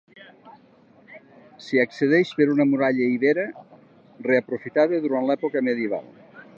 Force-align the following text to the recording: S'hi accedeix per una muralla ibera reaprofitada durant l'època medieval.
S'hi 1.65 1.81
accedeix 1.83 2.31
per 2.39 2.47
una 2.55 2.67
muralla 2.71 3.11
ibera 3.19 3.45
reaprofitada 4.31 5.03
durant 5.05 5.31
l'època 5.33 5.67
medieval. 5.71 6.15